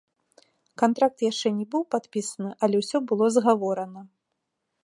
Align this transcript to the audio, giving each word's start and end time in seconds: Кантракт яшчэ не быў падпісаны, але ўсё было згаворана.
Кантракт 0.81 1.17
яшчэ 1.31 1.47
не 1.59 1.65
быў 1.75 1.83
падпісаны, 1.97 2.49
але 2.67 2.75
ўсё 2.83 2.97
было 3.13 3.25
згаворана. 3.37 4.01